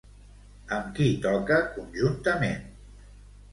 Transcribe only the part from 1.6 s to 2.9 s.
conjuntament?